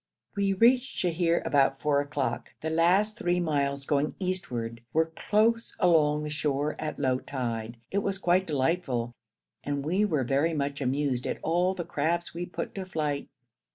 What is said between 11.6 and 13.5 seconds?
the crabs we put to flight.